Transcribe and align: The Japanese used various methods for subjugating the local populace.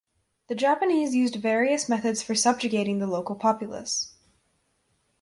The 0.47 0.55
Japanese 0.55 1.13
used 1.13 1.35
various 1.35 1.87
methods 1.87 2.23
for 2.23 2.33
subjugating 2.33 2.97
the 2.97 3.05
local 3.05 3.35
populace. 3.35 4.15